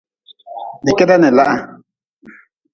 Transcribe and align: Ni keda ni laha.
Ni 0.83 0.91
keda 0.97 1.15
ni 1.19 1.29
laha. 1.37 1.57